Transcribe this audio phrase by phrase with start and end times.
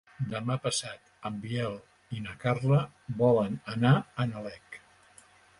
[0.29, 1.77] Demà passat en Biel
[2.19, 2.81] i na Carla
[3.23, 3.93] volen anar
[4.25, 4.83] a Nalec.